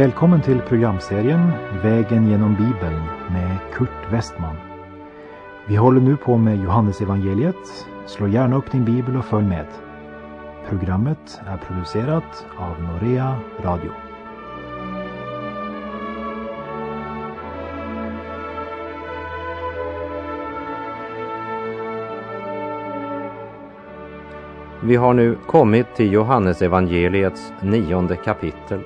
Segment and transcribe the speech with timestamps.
[0.00, 1.52] Välkommen till programserien
[1.82, 4.56] Vägen genom Bibeln med Kurt Westman.
[5.68, 7.86] Vi håller nu på med Johannesevangeliet.
[8.06, 9.66] Slå gärna upp din bibel och följ med.
[10.68, 13.92] Programmet är producerat av Norea Radio.
[24.82, 28.80] Vi har nu kommit till Johannesevangeliets nionde kapitel.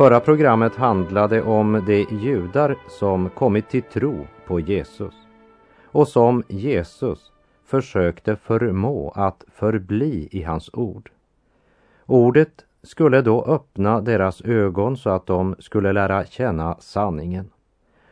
[0.00, 5.14] Förra programmet handlade om de judar som kommit till tro på Jesus
[5.84, 7.32] och som Jesus
[7.64, 11.10] försökte förmå att förbli i hans ord.
[12.06, 17.50] Ordet skulle då öppna deras ögon så att de skulle lära känna sanningen.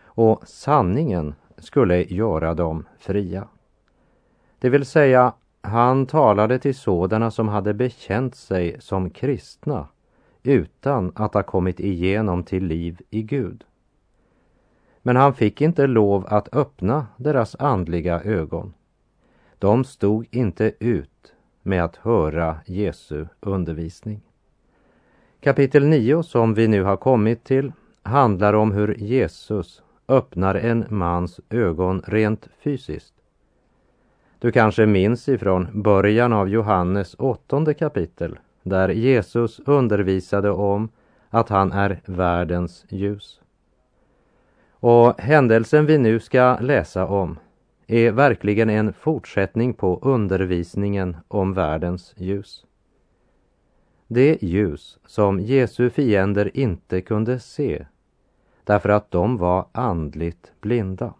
[0.03, 3.49] Och sanningen skulle göra dem fria.
[4.59, 9.89] Det vill säga, han talade till sådana som hade bekänt sig som kristna
[10.43, 13.65] utan att ha kommit igenom till liv i Gud.
[15.03, 18.75] Men han fick inte lov att öppna deras andliga ögon.
[19.59, 24.21] De stod inte ut med att höra Jesu undervisning.
[25.41, 27.73] Kapitel 9 som vi nu har kommit till
[28.03, 33.15] handlar om hur Jesus öppnar en mans ögon rent fysiskt.
[34.39, 40.89] Du kanske minns ifrån början av Johannes åttonde kapitel där Jesus undervisade om
[41.31, 43.41] att han är världens ljus.
[44.71, 47.39] Och händelsen vi nu ska läsa om
[47.87, 52.65] är verkligen en fortsättning på undervisningen om världens ljus.
[54.07, 57.87] Det ljus som Jesu fiender inte kunde se
[58.65, 61.15] därför att de var andligt blinda.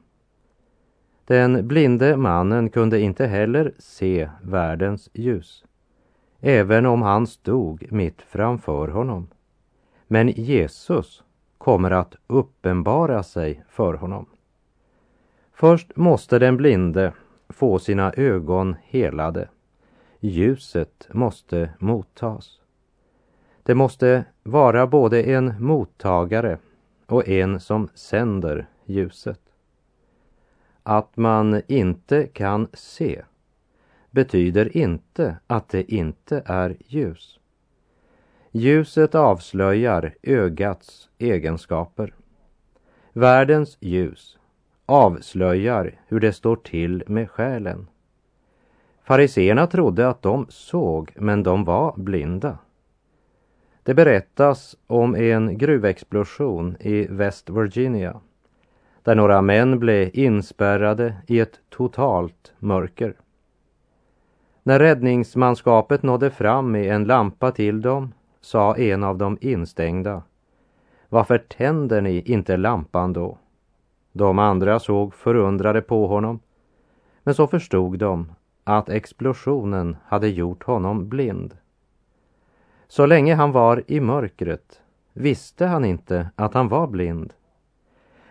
[1.25, 5.65] Den blinde mannen kunde inte heller se världens ljus
[6.41, 9.29] även om han stod mitt framför honom.
[10.07, 11.25] Men Jesus
[11.59, 14.27] kommer att uppenbara sig för honom.
[15.53, 17.13] Först måste den blinde
[17.49, 19.49] få sina ögon helade.
[20.21, 22.61] Ljuset måste mottas.
[23.63, 26.59] Det måste vara både en mottagare
[27.07, 29.41] och en som sänder ljuset.
[30.83, 33.23] Att man inte kan se
[34.11, 37.39] betyder inte att det inte är ljus.
[38.51, 42.15] Ljuset avslöjar ögats egenskaper.
[43.13, 44.39] Världens ljus
[44.87, 47.87] avslöjar hur det står till med själen.
[49.05, 52.59] Fariseerna trodde att de såg, men de var blinda.
[53.83, 58.21] Det berättas om en gruvexplosion i West Virginia
[59.03, 63.15] där några män blev inspärrade i ett totalt mörker.
[64.69, 70.23] När räddningsmanskapet nådde fram med en lampa till dem sa en av de instängda
[71.09, 73.39] Varför tänder ni inte lampan då?
[74.13, 76.41] De andra såg förundrade på honom
[77.23, 78.33] men så förstod de
[78.65, 81.57] att explosionen hade gjort honom blind.
[82.89, 84.81] Så länge han var i mörkret
[85.13, 87.33] visste han inte att han var blind.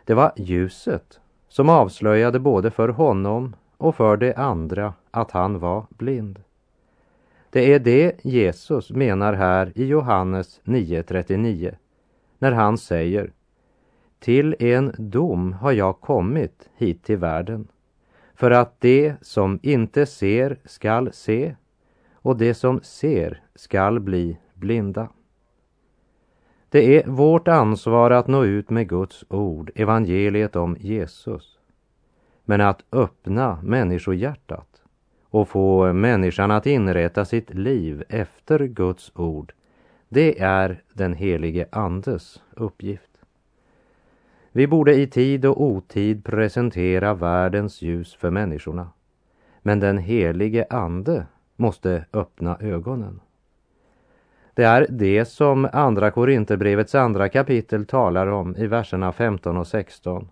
[0.03, 5.85] Det var ljuset som avslöjade både för honom och för det andra att han var
[5.89, 6.39] blind.
[7.49, 11.75] Det är det Jesus menar här i Johannes 9.39
[12.39, 13.31] när han säger
[14.19, 17.67] Till en dom har jag kommit hit till världen
[18.35, 21.55] för att det som inte ser skall se
[22.13, 25.09] och det som ser skall bli blinda.
[26.69, 31.56] Det är vårt ansvar att nå ut med Guds ord, evangeliet om Jesus
[32.49, 34.81] men att öppna människohjärtat
[35.29, 39.53] och få människan att inrätta sitt liv efter Guds ord,
[40.09, 43.11] det är den helige Andes uppgift.
[44.51, 48.89] Vi borde i tid och otid presentera världens ljus för människorna.
[49.61, 51.25] Men den helige Ande
[51.55, 53.19] måste öppna ögonen.
[54.53, 60.29] Det är det som Andra Korinthierbrevets andra kapitel talar om i verserna 15 och 16.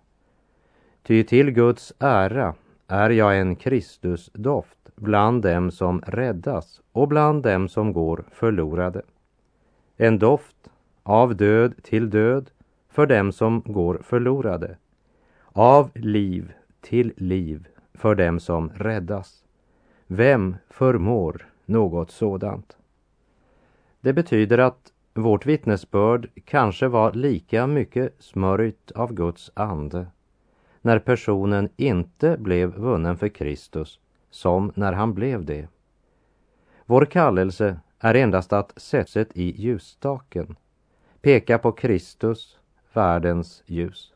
[1.06, 2.54] Ty till Guds ära
[2.88, 9.02] är jag en Kristusdoft bland dem som räddas och bland dem som går förlorade.
[9.96, 10.70] En doft
[11.02, 12.50] av död till död
[12.88, 14.76] för dem som går förlorade.
[15.52, 19.44] Av liv till liv för dem som räddas.
[20.06, 22.76] Vem förmår något sådant?
[24.00, 30.06] Det betyder att vårt vittnesbörd kanske var lika mycket smörjt av Guds ande
[30.86, 34.00] när personen inte blev vunnen för Kristus
[34.30, 35.68] som när han blev det.
[36.84, 40.56] Vår kallelse är endast att sättet i ljusstaken.
[41.20, 42.58] peka på Kristus,
[42.92, 44.14] världens ljus.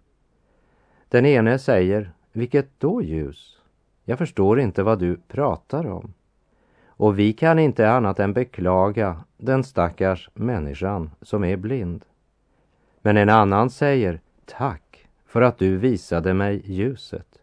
[1.09, 3.59] Den ene säger, vilket då ljus?
[4.05, 6.15] Jag förstår inte vad du pratar om.
[6.87, 12.05] Och vi kan inte annat än beklaga den stackars människan som är blind.
[13.03, 14.90] Men en annan säger, tack
[15.31, 17.43] för att du visade mig ljuset.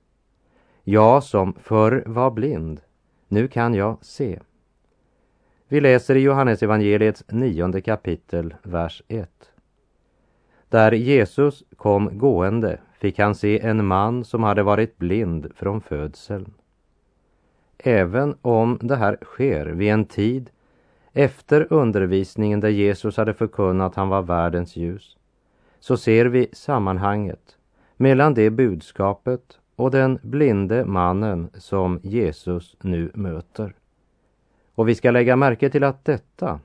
[0.84, 2.82] Jag som förr var blind,
[3.28, 4.40] nu kan jag se.
[5.68, 9.30] Vi läser i Johannesevangeliets nionde kapitel, vers 1.
[10.70, 16.54] Där Jesus kom gående fick han se en man som hade varit blind från födseln.
[17.78, 20.50] Även om det här sker vid en tid
[21.14, 25.18] efter undervisningen där Jesus hade förkunnat att han var världens ljus,
[25.80, 27.57] så ser vi sammanhanget
[27.98, 33.74] mellan det budskapet och den blinde mannen som Jesus nu möter.
[34.76, 36.60] Och vi ska lägga märke till att detta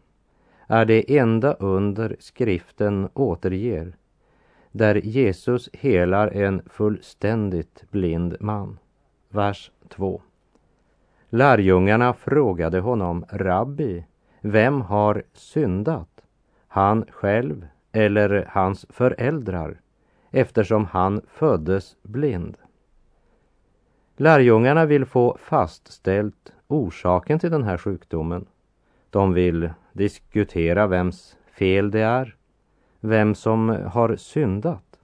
[0.66, 3.96] är det enda under skriften återger
[4.72, 8.78] där Jesus helar en fullständigt blind man.
[9.28, 10.22] Vers 2.
[11.28, 14.04] Lärjungarna frågade honom, Rabbi,
[14.40, 16.08] vem har syndat?
[16.68, 19.80] Han själv eller hans föräldrar
[20.32, 22.56] eftersom han föddes blind?
[24.16, 28.46] Lärjungarna vill få fastställt orsaken till den här sjukdomen.
[29.10, 32.36] De vill diskutera vems fel det är,
[33.00, 34.98] vem som har syndat.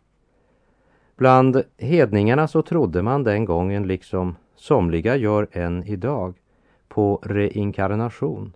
[1.16, 6.34] Bland hedningarna så trodde man den gången, liksom somliga gör än idag,
[6.88, 8.52] på reinkarnation.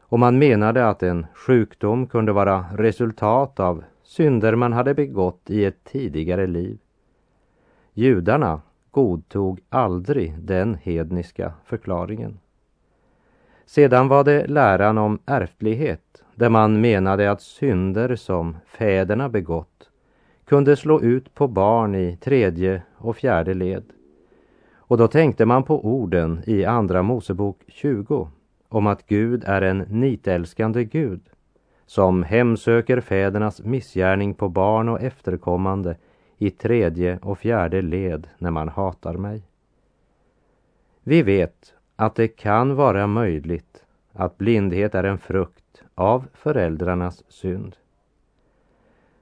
[0.00, 5.64] Och man menade att en sjukdom kunde vara resultat av synder man hade begått i
[5.64, 6.78] ett tidigare liv.
[7.92, 8.60] Judarna
[8.90, 12.38] godtog aldrig den hedniska förklaringen.
[13.64, 19.90] Sedan var det läran om ärftlighet där man menade att synder som fäderna begått
[20.44, 23.84] kunde slå ut på barn i tredje och fjärde led.
[24.74, 28.28] Och då tänkte man på orden i Andra Mosebok 20
[28.68, 31.20] om att Gud är en nitälskande Gud
[31.86, 35.96] som hemsöker fädernas missgärning på barn och efterkommande
[36.38, 39.42] i tredje och fjärde led när man hatar mig.
[41.02, 47.76] Vi vet att det kan vara möjligt att blindhet är en frukt av föräldrarnas synd.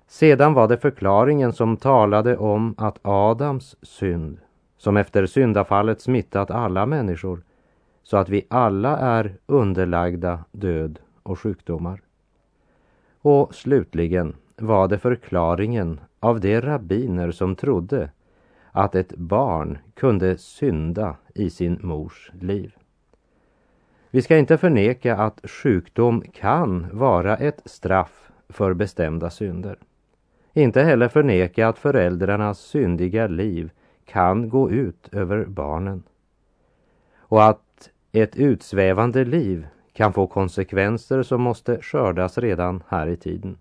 [0.06, 4.38] Sedan var det förklaringen som talade om att Adams synd,
[4.76, 7.43] som efter syndafallet smittat alla människor,
[8.02, 12.03] så att vi alla är underlagda död och sjukdomar.
[13.25, 18.11] Och slutligen var det förklaringen av de rabbiner som trodde
[18.71, 22.75] att ett barn kunde synda i sin mors liv.
[24.11, 29.79] Vi ska inte förneka att sjukdom kan vara ett straff för bestämda synder.
[30.53, 33.71] Inte heller förneka att föräldrarnas syndiga liv
[34.05, 36.03] kan gå ut över barnen.
[37.17, 43.58] Och att ett utsvävande liv kan få konsekvenser som måste skördas redan här i tiden.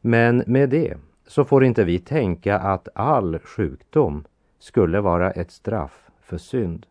[0.00, 0.96] Men med det
[1.26, 4.24] så får inte vi tänka att all sjukdom
[4.58, 6.86] skulle vara ett straff för synd.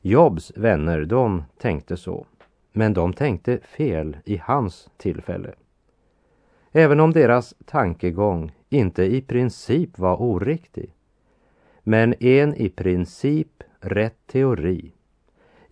[0.00, 2.26] Jobs vänner, de tänkte så.
[2.72, 5.54] Men de tänkte fel i hans tillfälle.
[6.72, 10.94] Även om deras tankegång inte i princip var oriktig.
[11.82, 14.93] Men en i princip rätt teori,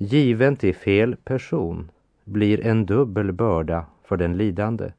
[0.02, 1.90] given till fel person,
[2.24, 4.92] blir en dubbel börda för den lidande.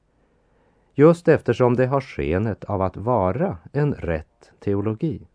[0.95, 5.27] Just eftersom det har skenet av att vara en rätt teologi.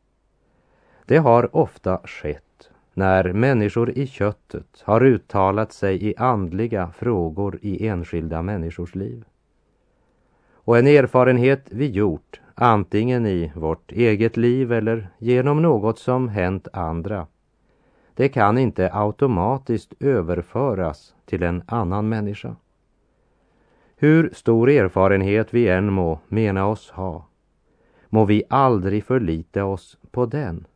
[1.07, 7.87] Det har ofta skett när människor i köttet har uttalat sig i andliga frågor i
[7.87, 9.25] enskilda människors liv.
[10.53, 16.69] Och en erfarenhet vi gjort, antingen i vårt eget liv eller genom något som hänt
[16.73, 17.27] andra,
[18.19, 22.57] det kan inte automatiskt överföras till en annan människa.
[23.97, 27.27] Hur stor erfarenhet vi än må mena oss ha,
[28.09, 30.67] må vi aldrig förlita oss på den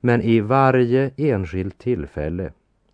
[0.00, 2.52] men i varje enskilt tillfälle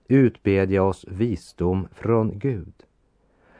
[0.08, 2.74] utbedja oss visdom från Gud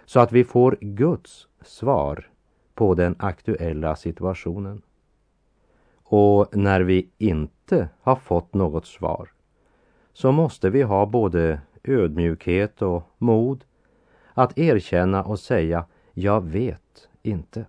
[0.04, 2.30] så att vi får Guds svar
[2.74, 4.82] på den aktuella situationen.
[6.02, 9.33] Och när vi inte har fått något svar
[10.14, 13.64] så måste vi ha både ödmjukhet och mod
[14.34, 17.64] att erkänna och säga jag vet inte.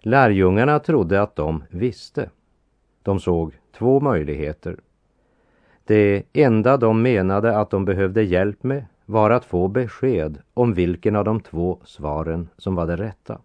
[0.00, 2.30] Lärjungarna trodde att de visste.
[3.02, 4.76] De såg två möjligheter.
[5.84, 11.16] Det enda de menade att de behövde hjälp med var att få besked om vilken
[11.16, 13.38] av de två svaren som var det rätta.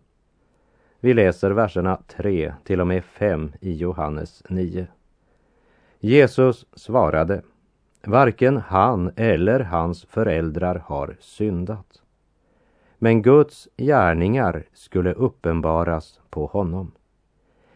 [1.00, 4.88] Vi läser verserna 3 till och med 5 i Johannes 9.
[6.00, 7.42] Jesus svarade,
[8.08, 12.02] varken han eller hans föräldrar har syndat.
[12.98, 16.92] Men Guds gärningar skulle uppenbaras på honom.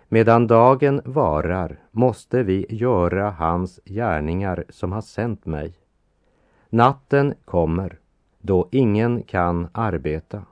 [0.08, 5.74] Medan dagen varar måste vi göra hans gärningar som har sänt mig.
[6.70, 8.00] Natten kommer
[8.42, 10.44] då ingen kan arbeta.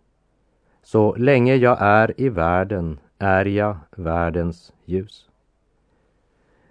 [0.84, 5.30] Så länge jag är i världen är jag världens ljus.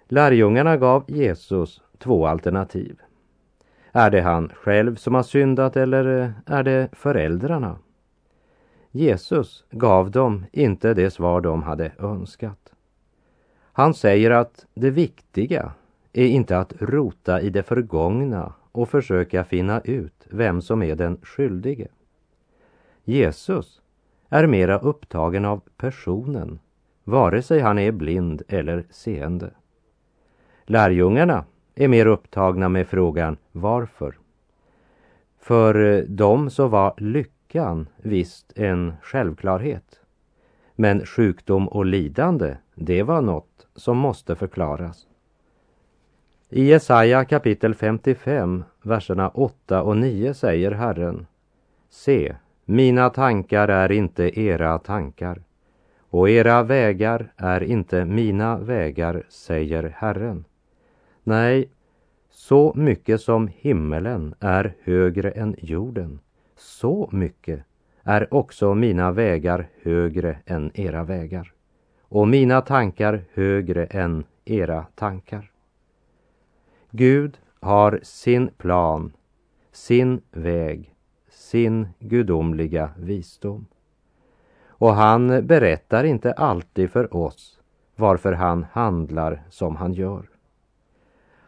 [0.07, 2.99] Lärjungarna gav Jesus två alternativ.
[3.91, 7.77] Är det han själv som har syndat eller eh, är det föräldrarna?
[8.91, 12.73] Jesus gav dem inte det svar de hade önskat.
[13.73, 15.71] Han säger att det viktiga
[16.13, 21.17] är inte att rota i det förgångna och försöka finna ut vem som är den
[21.23, 21.87] skyldige.
[23.03, 23.81] Jesus
[24.29, 26.59] är mera upptagen av personen,
[27.03, 29.51] vare sig han är blind eller seende.
[30.65, 31.45] Lärjungarna
[31.77, 34.17] är mer upptagna med frågan varför.
[35.39, 39.99] För eh, dem så var lyckan visst en självklarhet.
[40.75, 45.07] Men sjukdom och lidande, det var något som måste förklaras.
[46.49, 51.25] I Jesaja kapitel 55, verserna 8 och 9 säger Herren
[51.89, 55.41] Se, mina tankar är inte era tankar
[56.09, 60.45] och era vägar är inte mina vägar, säger Herren.
[61.27, 61.69] Nej,
[62.29, 66.19] så mycket som himmelen är högre än jorden,
[66.55, 67.63] så mycket
[68.03, 71.53] är också mina vägar högre än era vägar
[72.01, 75.51] och mina tankar högre än era tankar.
[76.91, 79.13] Gud har sin plan,
[79.71, 80.95] sin väg,
[81.29, 83.65] sin gudomliga visdom.
[84.67, 87.59] Och han berättar inte alltid för oss
[87.95, 90.36] varför han handlar som han gör.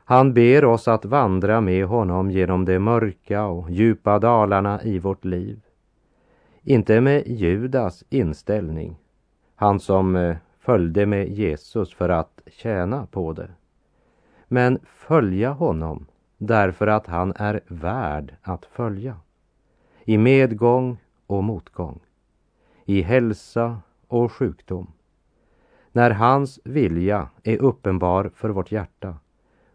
[0.10, 5.26] Han ber oss att vandra med honom genom de mörka och djupa dalarna i vårt
[5.26, 5.62] liv.
[6.64, 8.96] Inte med Judas inställning,
[9.56, 13.50] han som eh, följde med Jesus för att tjäna på det.
[14.48, 16.06] Men följa honom
[16.38, 19.16] därför att han är värd att följa.
[20.04, 20.98] I medgång
[21.28, 22.00] och motgång.
[22.86, 24.92] I hälsa och sjukdom.
[25.92, 29.16] När hans vilja är uppenbar för vårt hjärta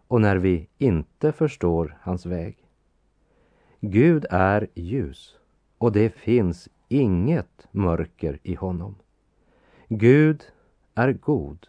[0.08, 2.56] och när vi inte förstår hans väg.
[3.80, 5.36] Gud är ljus
[5.78, 8.94] och det finns inget mörker i honom.
[9.88, 10.44] Gud
[10.94, 11.66] är god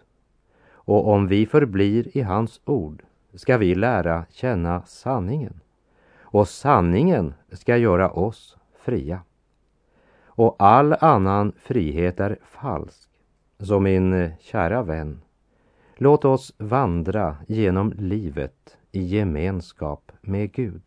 [0.67, 5.59] och om vi förblir i hans ord ska vi lära känna sanningen
[6.19, 9.21] och sanningen ska göra oss fria.
[10.25, 13.09] Och all annan frihet är falsk.
[13.59, 15.21] Så min eh, kära vän,
[15.97, 20.81] låt oss vandra genom livet i gemenskap med Gud,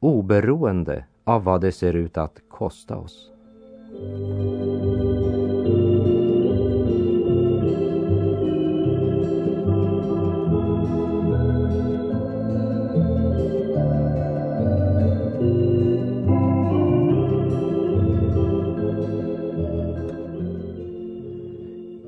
[0.00, 3.30] oberoende av vad det ser ut att kosta oss.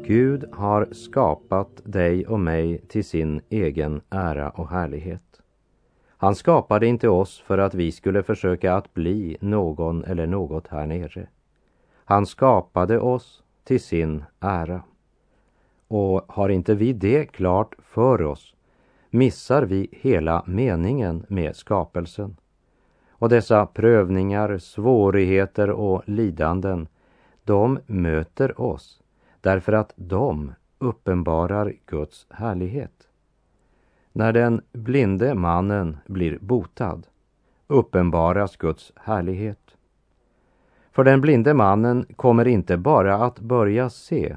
[0.06, 5.40] Gud har skapat dig och mig till sin egen ära och härlighet.
[6.08, 10.86] Han skapade inte oss för att vi skulle försöka att bli någon eller något här
[10.86, 11.26] nere.
[12.04, 14.82] Han skapade oss till sin ära.
[15.88, 18.54] Och har inte vi det klart för oss
[19.10, 22.36] missar vi hela meningen med skapelsen.
[23.10, 26.88] Och dessa prövningar, svårigheter och lidanden,
[27.44, 29.02] de möter oss
[29.46, 33.08] därför att de uppenbarar Guds härlighet.
[34.12, 37.02] När den blinde mannen blir botad
[37.66, 39.76] uppenbaras Guds härlighet.
[40.92, 44.36] För den blinde mannen kommer inte bara att börja se,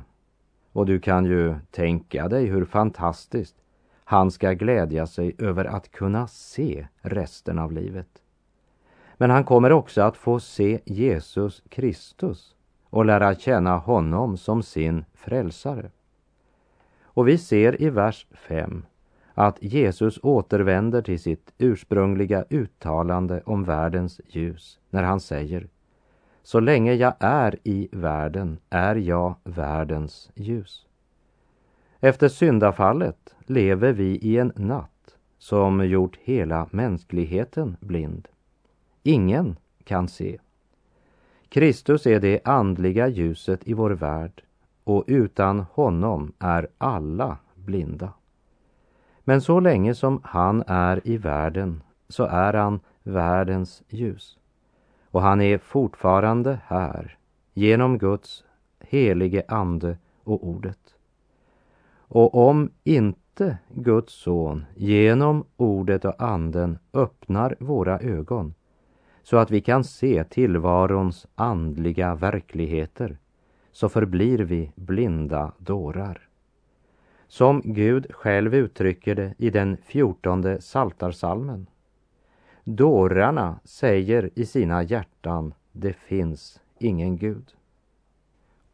[0.72, 3.56] och du kan ju tänka dig hur fantastiskt
[4.04, 8.10] han ska glädja sig över att kunna se resten av livet.
[9.18, 12.56] Men han kommer också att få se Jesus Kristus
[12.90, 15.92] och lära känna honom som sin frälsare.
[17.02, 18.86] Och vi ser i vers 5
[19.34, 25.68] att Jesus återvänder till sitt ursprungliga uttalande om världens ljus när han säger
[26.44, 30.86] Så länge jag är i världen är jag världens ljus.
[32.00, 38.28] Efter syndafallet lever vi i en natt som gjort hela mänskligheten blind.
[39.04, 40.40] ingen kan se.
[41.50, 44.44] Kristus är det andliga ljuset i vår värld
[44.84, 48.14] och utan honom är alla blinda.
[49.24, 54.38] Men så länge som han är i världen så är han världens ljus.
[55.12, 57.18] Och han är fortfarande här
[57.54, 58.44] genom Guds
[58.80, 60.96] helige ande och ordet.
[61.98, 68.54] Och om inte Guds son genom ordet och anden öppnar våra ögon
[69.30, 73.18] så att vi kan se tillvarons andliga verkligheter
[73.72, 76.30] så förblir vi blinda dårar.
[77.28, 81.68] Som Gud själv uttrycker det i den fjortonde saltarsalmen.
[82.64, 87.54] Dårarna säger i sina hjärtan, det finns ingen Gud.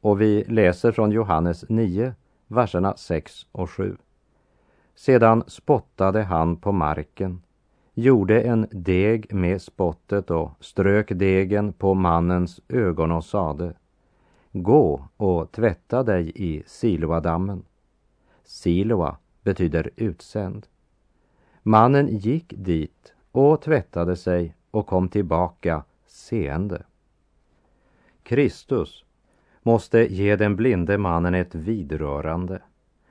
[0.02, 2.14] Och vi läser från Johannes 9,
[2.48, 3.98] verserna 6 och 7.
[4.96, 7.42] Sedan spottade han på marken,
[7.98, 13.74] gjorde en deg med spottet och strök degen på mannens ögon och sade
[14.52, 17.64] Gå och tvätta dig i Siloadammen.
[18.44, 20.68] Siloa betyder utsänd.
[21.64, 26.84] Mannen gick dit och tvättade sig och kom tillbaka seende.
[28.24, 29.06] Kristus
[29.62, 32.62] måste ge den blinde mannen ett vidrörande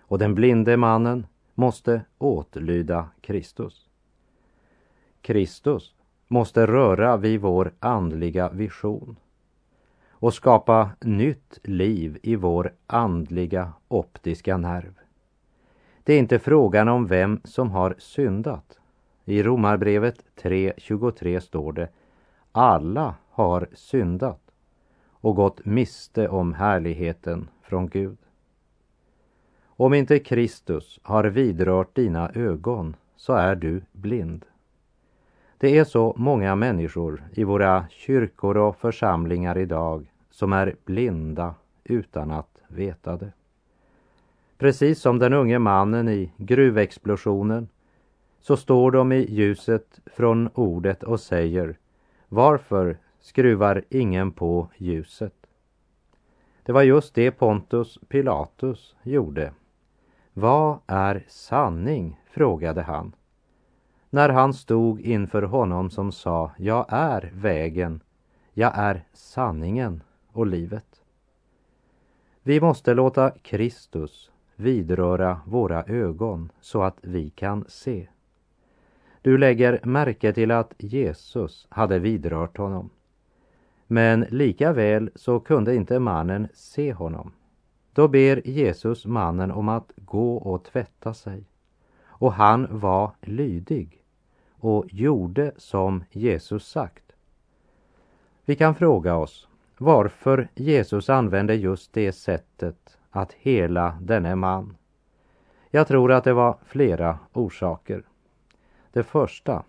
[0.00, 3.83] och den blinde mannen måste åtlyda Kristus.
[5.24, 5.94] Kristus
[6.28, 9.16] måste röra vid vår andliga vision
[10.10, 14.94] och skapa nytt liv i vår andliga optiska nerv.
[16.02, 18.78] Det är inte frågan om vem som har syndat.
[19.24, 21.88] I Romarbrevet 3.23 står det
[22.52, 24.50] Alla har syndat
[25.10, 28.18] och gått miste om härligheten från Gud.
[29.64, 34.44] Om inte Kristus har vidrört dina ögon så är du blind.
[35.64, 42.30] Det är så många människor i våra kyrkor och församlingar idag som är blinda utan
[42.30, 43.32] att veta det.
[44.58, 47.68] Precis som den unge mannen i gruvexplosionen
[48.40, 51.78] så står de i ljuset från ordet och säger
[52.28, 55.46] Varför skruvar ingen på ljuset?
[56.62, 59.52] Det var just det Pontus Pilatus gjorde.
[60.32, 62.20] Vad är sanning?
[62.30, 63.12] frågade han.
[64.14, 68.00] När han stod inför honom som sa, jag är vägen,
[68.52, 71.02] jag är sanningen och livet.
[72.42, 78.08] Vi måste låta Kristus vidröra våra ögon så att vi kan se.
[79.22, 82.90] Du lägger märke till att Jesus hade vidrört honom.
[83.86, 87.32] Men lika väl så kunde inte mannen se honom.
[87.92, 91.44] Då ber Jesus mannen om att gå och tvätta sig.
[92.06, 94.00] Och han var lydig
[94.64, 97.12] och gjorde som Jesus sagt.
[98.44, 99.48] Vi kan fråga oss
[99.78, 104.76] varför Jesus använde just det sättet att hela denne man.
[105.70, 108.02] Jag tror att det var flera orsaker.
[108.92, 109.64] Det första,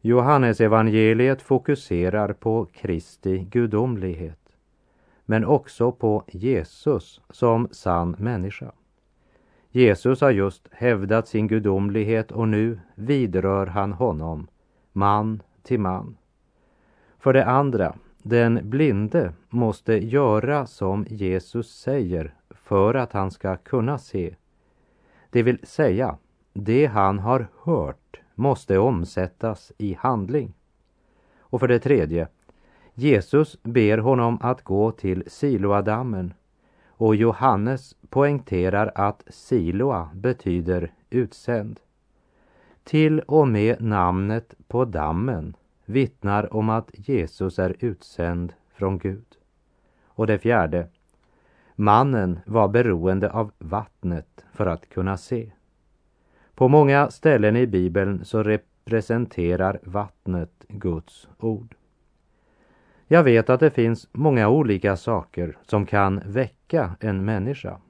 [0.00, 4.56] Johannes evangeliet fokuserar på Kristi gudomlighet
[5.24, 8.72] men också på Jesus som sann människa.
[9.72, 14.48] Jesus har just hävdat sin gudomlighet och nu vidrör han honom,
[14.92, 16.16] man till man.
[17.18, 23.98] För det andra, den blinde måste göra som Jesus säger för att han ska kunna
[23.98, 24.34] se.
[25.30, 26.18] Det vill säga,
[26.52, 30.52] det han har hört måste omsättas i handling.
[31.38, 32.28] Och för det tredje,
[32.94, 36.34] Jesus ber honom att gå till Siloadammen
[37.00, 41.80] och Johannes poängterar att Siloa betyder utsänd.
[42.84, 49.26] Till och med namnet på dammen vittnar om att Jesus är utsänd från Gud.
[50.06, 50.88] Och det fjärde,
[51.74, 55.52] mannen var beroende av vattnet för att kunna se.
[56.54, 61.74] På många ställen i Bibeln så representerar vattnet Guds ord.
[63.06, 66.59] Jag vet att det finns många olika saker som kan väcka
[67.00, 67.80] en människa.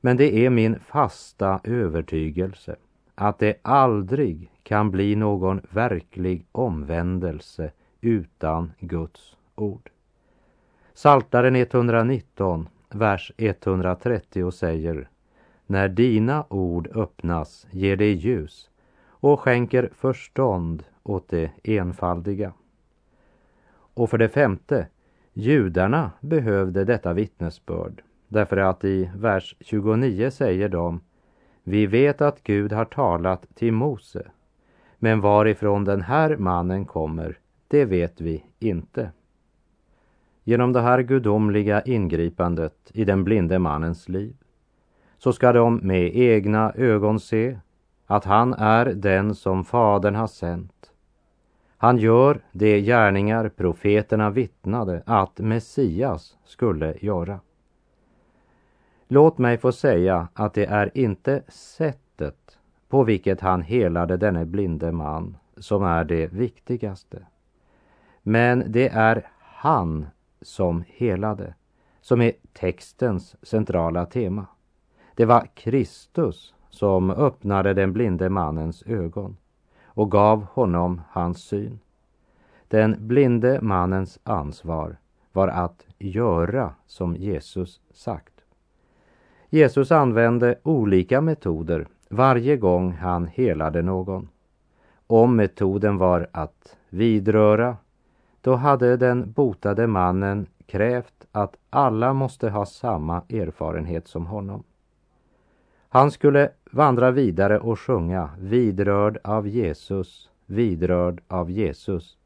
[0.00, 2.76] Men det är min fasta övertygelse
[3.14, 9.90] att det aldrig kan bli någon verklig omvändelse utan Guds ord.
[10.94, 15.08] Saltaren 119, vers 130 säger
[15.66, 18.70] När dina ord öppnas ger det ljus
[19.06, 22.52] och skänker förstånd åt det enfaldiga.
[23.94, 24.86] Och för det femte,
[25.32, 31.00] judarna behövde detta vittnesbörd därför att i vers 29 säger de
[31.62, 34.30] Vi vet att Gud har talat till Mose
[34.98, 37.38] men varifrån den här mannen kommer,
[37.68, 39.10] det vet vi inte.
[40.44, 44.36] Genom det här gudomliga ingripandet i den blinde mannens liv
[45.18, 47.58] så ska de med egna ögon se
[48.06, 50.89] att han är den som Fadern har sänt.
[51.82, 57.40] Han gör de gärningar profeterna vittnade att Messias skulle göra.
[59.08, 64.92] Låt mig få säga att det är inte sättet på vilket han helade denne blinde
[64.92, 67.26] man som är det viktigaste.
[68.22, 70.06] Men det är han
[70.42, 71.54] som helade
[72.00, 74.46] som är textens centrala tema.
[75.14, 79.36] Det var Kristus som öppnade den blinde mannens ögon
[80.00, 81.78] och gav honom hans syn.
[82.68, 84.96] Den blinde mannens ansvar
[85.32, 88.32] var att göra som Jesus sagt.
[89.50, 94.28] Jesus använde olika metoder varje gång han helade någon.
[95.06, 97.76] Om metoden var att vidröra,
[98.40, 104.62] då hade den botade mannen krävt att alla måste ha samma erfarenhet som honom.
[105.92, 112.16] Han skulle vandra vidare och sjunga vidrörd av Jesus, vidrörd av Jesus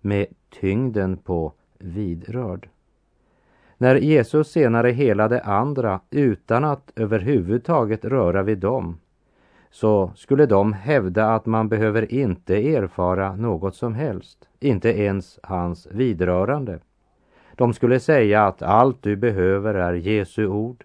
[0.00, 0.26] med
[0.60, 2.68] tyngden på vidrörd.
[3.78, 8.98] När Jesus senare helade andra utan att överhuvudtaget röra vid dem
[9.70, 15.86] så skulle de hävda att man behöver inte erfara något som helst, inte ens hans
[15.86, 16.78] vidrörande.
[17.54, 20.84] De skulle säga att allt du behöver är Jesu ord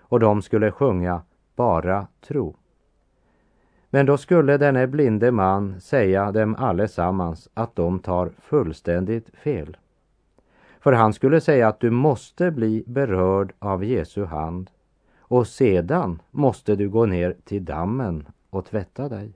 [0.00, 1.22] och de skulle sjunga
[1.56, 2.56] bara tro.
[3.90, 9.76] Men då skulle denne blinde man säga dem allesammans att de tar fullständigt fel.
[10.80, 14.70] För han skulle säga att du måste bli berörd av Jesu hand
[15.18, 19.32] och sedan måste du gå ner till dammen och tvätta dig.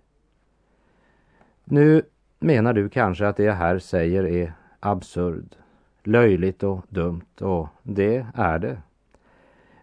[1.64, 2.02] Nu
[2.38, 5.56] menar du kanske att det jag här säger är absurd,
[6.02, 8.82] löjligt och dumt och det är det.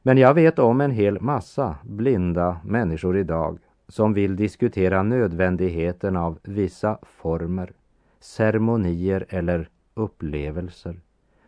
[0.08, 6.40] Men jag vet om en hel massa blinda människor idag som vill diskutera nödvändigheten av
[6.44, 7.74] vissa former,
[8.20, 11.00] ceremonier eller upplevelser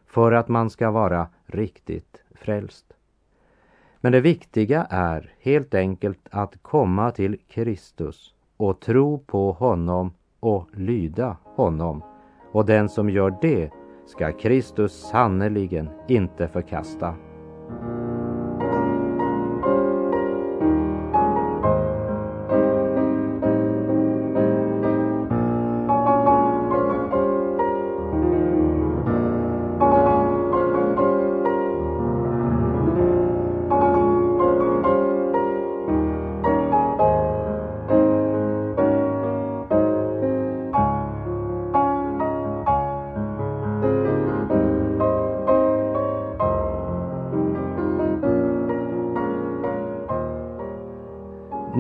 [0.06, 2.94] för att man ska vara riktigt frälst.
[4.02, 10.70] Men det viktiga är helt enkelt att komma till Kristus och tro på honom och
[10.74, 12.04] lyda honom.
[12.52, 13.72] Och den som gör det
[14.06, 17.27] ska Kristus sannerligen inte förkasta.
[17.70, 18.57] うん。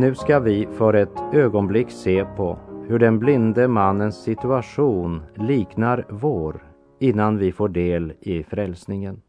[0.07, 6.63] Nu ska vi för ett ögonblick se på hur den blinde mannens situation liknar vår
[6.99, 9.21] innan vi får del i frälsningen.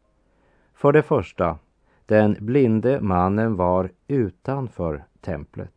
[0.73, 1.57] För det första,
[2.05, 5.73] den blinde mannen var utanför templet.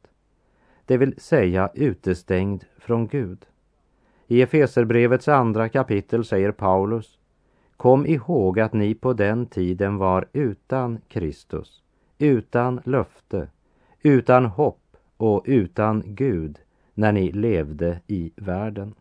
[0.86, 3.46] Det vill säga utestängd från Gud.
[4.26, 7.18] I Efeserbrevets andra kapitel säger Paulus
[7.76, 11.82] Kom ihåg att ni på den tiden var utan Kristus,
[12.18, 13.48] utan löfte,
[14.02, 14.78] utan hopp
[15.22, 16.58] och utan Gud
[16.94, 18.94] när ni levde i världen.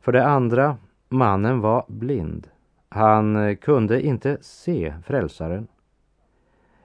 [0.00, 0.76] För det andra,
[1.08, 2.48] mannen var blind.
[2.88, 5.66] Han eh, kunde inte se frälsaren.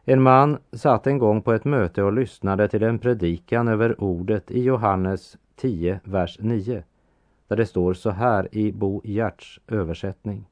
[0.04, 4.52] En man satt en gång på ett möte och lyssnade till en predikan över ordet
[4.52, 6.84] i Johannes 10, vers 9,
[7.48, 10.46] där det står så här i Bo Gerts översättning.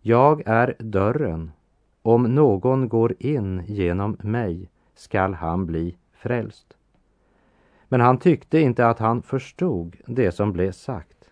[0.00, 1.52] Jag är dörren.
[2.02, 6.76] Om någon går in genom mig skall han bli frälst.
[7.94, 11.30] Men han tyckte inte att han förstod det som blev sagt.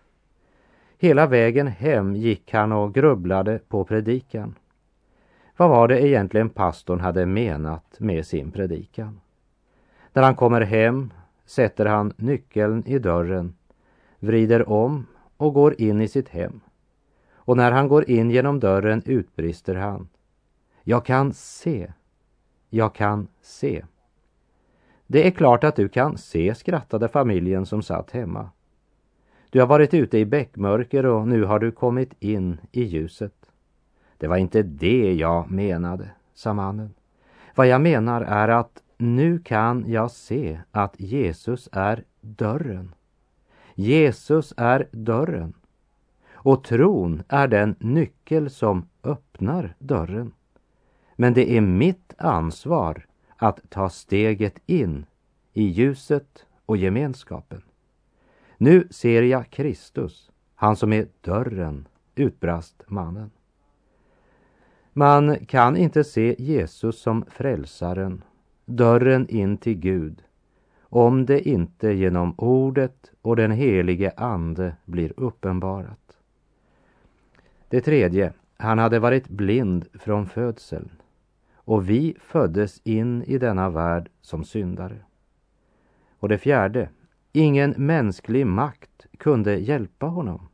[0.97, 4.55] Hela vägen hem gick han och grubblade på predikan.
[5.57, 9.19] Vad var det egentligen pastorn hade menat med sin predikan?
[10.13, 11.13] När han kommer hem
[11.45, 13.55] sätter han nyckeln i dörren,
[14.19, 15.05] vrider om
[15.37, 16.59] och går in i sitt hem.
[17.33, 20.09] Och när han går in genom dörren utbrister han.
[20.83, 21.93] Jag kan se.
[22.69, 23.83] Jag kan se.
[25.07, 28.49] Det är klart att du kan se, skrattade familjen som satt hemma.
[29.49, 33.33] Du har varit ute i bäckmörker och nu har du kommit in i ljuset.
[34.17, 36.93] Det var inte det jag menade, sa mannen.
[37.55, 42.95] Vad jag menar är att nu kan jag se att Jesus är dörren.
[43.75, 45.53] Jesus är dörren.
[46.33, 50.33] Och tron är den nyckel som öppnar dörren.
[51.15, 53.05] Men det är mitt ansvar
[53.43, 55.05] att ta steget in
[55.53, 57.61] i ljuset och gemenskapen.
[58.57, 63.31] Nu ser jag Kristus, han som är dörren, utbrast mannen.
[64.93, 68.23] Man kan inte se Jesus som frälsaren,
[68.65, 70.23] dörren in till Gud,
[70.81, 76.17] om det inte genom ordet och den helige Ande blir uppenbarat.
[77.69, 80.89] Det tredje, han hade varit blind från födseln
[81.65, 84.97] och vi föddes in i denna värld som syndare.
[86.19, 86.89] Och det fjärde,
[87.31, 90.49] ingen mänsklig makt kunde hjälpa honom.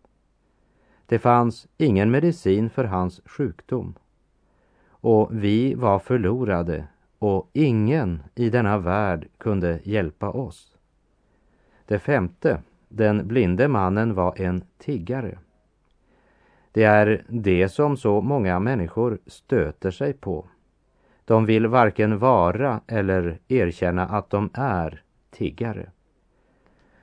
[1.05, 3.95] Det fanns ingen medicin för hans sjukdom.
[4.89, 6.87] Och vi var förlorade
[7.19, 10.77] och ingen i denna värld kunde hjälpa oss.
[11.85, 15.39] Det femte, den blinde mannen var en tiggare.
[16.71, 20.47] Det är det som så många människor stöter sig på.
[21.29, 25.89] De vill varken vara eller erkänna att de är tiggare.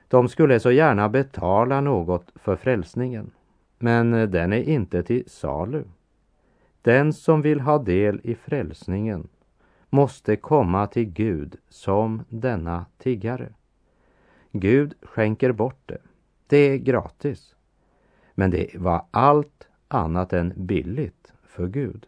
[0.07, 3.31] De skulle så gärna betala något för frälsningen,
[3.79, 5.83] men den är inte till salu.
[6.81, 9.27] Den som vill ha del i frälsningen
[9.89, 13.53] måste komma till Gud som denna tiggare.
[14.51, 16.01] Gud skänker bort det.
[16.47, 17.55] Det är gratis.
[18.33, 22.07] Men det var allt annat än billigt för Gud.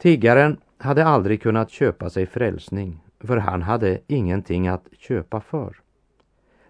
[0.00, 5.76] Tiggaren hade aldrig kunnat köpa sig frälsning, för han hade ingenting att köpa för.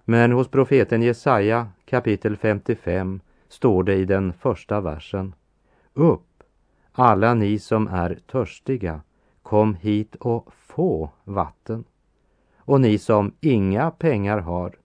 [0.05, 5.35] Men hos profeten Jesaja kapitel 55 står det i den första versen
[5.95, 6.43] Upp,
[6.93, 9.01] alla ni som är törstiga,
[9.43, 11.85] kom hit och få vatten.
[12.57, 14.79] Och ni som inga pengar har,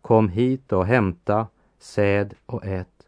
[0.00, 1.46] kom hit och hämta
[1.78, 3.06] säd och ät.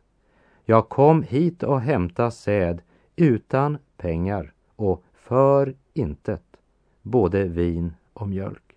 [0.64, 2.82] Ja, kom hit och hämta säd
[3.16, 6.56] utan pengar och för intet,
[7.02, 8.76] både vin och mjölk.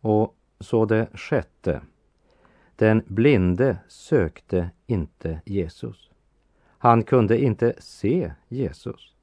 [0.00, 1.80] Och så det sjätte.
[2.76, 6.10] Den blinde sökte inte Jesus.
[6.78, 9.14] Han kunde inte se Jesus.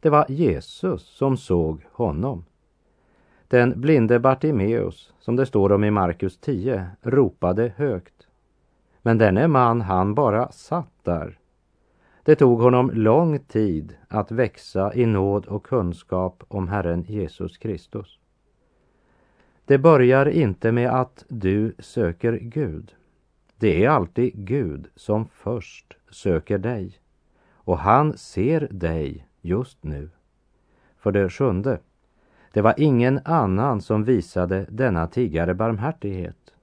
[0.00, 2.44] Det var Jesus som såg honom.
[3.48, 8.26] Den blinde Bartimeus, som det står om i Markus 10, ropade högt.
[9.02, 11.39] Men denne man, han bara satt där.
[12.30, 18.18] Det tog honom lång tid att växa i nåd och kunskap om Herren Jesus Kristus.
[19.64, 22.94] Det börjar inte med att du söker Gud.
[23.56, 26.98] Det är alltid Gud som först söker dig.
[27.54, 30.10] Och han ser dig just nu.
[30.98, 31.78] För det sjunde.
[32.52, 36.54] Det var ingen annan som visade denna tiggare barmhärtighet.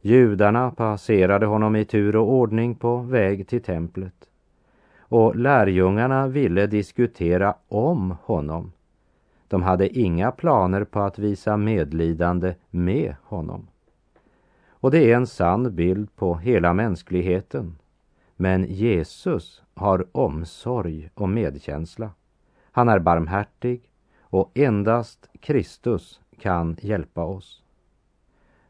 [0.00, 4.29] Judarna passerade honom i tur och ordning på väg till templet.
[5.10, 8.72] Och lärjungarna ville diskutera om honom
[9.50, 13.66] de hade inga planer på att visa medlidande med honom.
[14.68, 17.78] Och det är en sann bild på hela mänskligheten.
[18.36, 22.10] Men Jesus har omsorg och medkänsla.
[22.72, 27.62] Han är barmhärtig och endast Kristus kan hjälpa oss.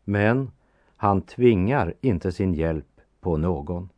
[0.04, 0.50] Men
[0.96, 3.88] han tvingar inte sin hjälp på någon.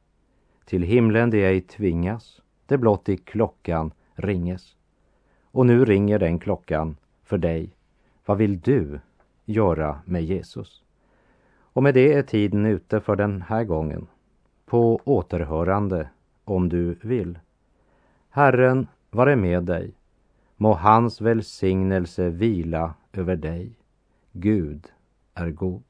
[0.64, 4.76] Till himlen det ej tvingas, det blott i klockan ringes.
[5.44, 7.70] Och nu ringer den klockan för dig.
[8.26, 9.00] Vad vill du
[9.44, 10.82] göra med Jesus?
[11.72, 14.06] Och med det är tiden ute för den här gången.
[14.66, 16.08] På återhörande
[16.44, 17.38] om du vill.
[18.30, 19.94] Herren vare med dig.
[20.56, 23.72] Må hans välsignelse vila över dig.
[24.32, 24.86] Gud
[25.34, 25.84] är god.